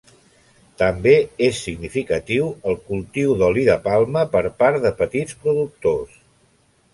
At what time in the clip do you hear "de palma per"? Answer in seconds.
3.69-4.43